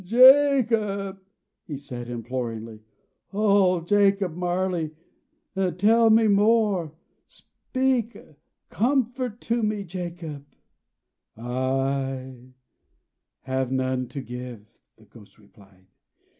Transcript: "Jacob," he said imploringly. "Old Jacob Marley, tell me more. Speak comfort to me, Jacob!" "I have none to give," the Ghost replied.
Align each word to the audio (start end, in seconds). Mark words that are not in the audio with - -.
"Jacob," 0.03 1.19
he 1.67 1.77
said 1.77 2.09
imploringly. 2.09 2.81
"Old 3.33 3.87
Jacob 3.87 4.33
Marley, 4.33 4.95
tell 5.77 6.09
me 6.09 6.27
more. 6.27 6.95
Speak 7.27 8.17
comfort 8.69 9.39
to 9.41 9.61
me, 9.61 9.83
Jacob!" 9.83 10.43
"I 11.37 12.55
have 13.41 13.71
none 13.71 14.07
to 14.07 14.21
give," 14.21 14.65
the 14.97 15.05
Ghost 15.05 15.37
replied. 15.37 15.85